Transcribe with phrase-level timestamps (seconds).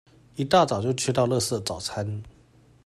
[0.33, 2.23] 一大早就吃到垃圾早餐